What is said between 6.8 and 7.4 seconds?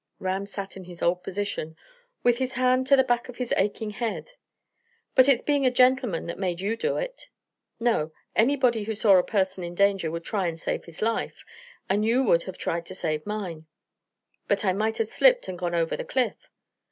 it."